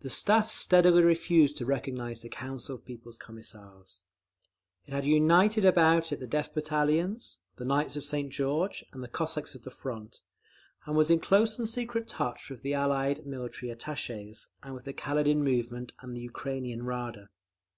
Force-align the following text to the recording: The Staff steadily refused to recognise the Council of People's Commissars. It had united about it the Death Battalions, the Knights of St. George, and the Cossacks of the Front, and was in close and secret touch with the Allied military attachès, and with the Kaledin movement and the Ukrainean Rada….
The 0.00 0.10
Staff 0.10 0.50
steadily 0.50 1.02
refused 1.02 1.56
to 1.56 1.64
recognise 1.64 2.20
the 2.20 2.28
Council 2.28 2.74
of 2.74 2.84
People's 2.84 3.16
Commissars. 3.16 4.02
It 4.84 4.92
had 4.92 5.06
united 5.06 5.64
about 5.64 6.12
it 6.12 6.20
the 6.20 6.26
Death 6.26 6.52
Battalions, 6.52 7.38
the 7.56 7.64
Knights 7.64 7.96
of 7.96 8.04
St. 8.04 8.30
George, 8.30 8.84
and 8.92 9.02
the 9.02 9.08
Cossacks 9.08 9.54
of 9.54 9.62
the 9.62 9.70
Front, 9.70 10.20
and 10.84 10.94
was 10.94 11.10
in 11.10 11.20
close 11.20 11.58
and 11.58 11.66
secret 11.66 12.06
touch 12.06 12.50
with 12.50 12.60
the 12.60 12.74
Allied 12.74 13.24
military 13.26 13.74
attachès, 13.74 14.48
and 14.62 14.74
with 14.74 14.84
the 14.84 14.92
Kaledin 14.92 15.42
movement 15.42 15.92
and 16.02 16.14
the 16.14 16.20
Ukrainean 16.28 16.82
Rada…. 16.82 17.30